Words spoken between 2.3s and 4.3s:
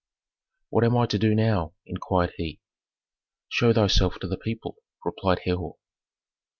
he. "Show thyself to